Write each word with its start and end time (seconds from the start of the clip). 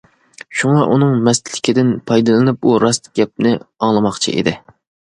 شۇڭا 0.61 0.79
ئۇنىڭ 0.93 1.13
مەستلىكىدىن 1.27 1.93
پايدىلىنىپ 2.13 2.65
ئۇ 2.71 2.75
راست 2.87 3.13
گەپنى 3.23 3.55
ئاڭلىماقچى 3.63 4.39
ئىدى. 4.39 4.61